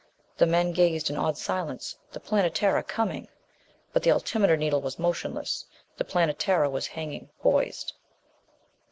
[0.35, 1.95] The men gazed in awed silence.
[2.11, 3.27] The Planetara coming....
[3.93, 5.63] But the altimeter needle was motionless.
[5.95, 7.93] The Planetara was hanging poised.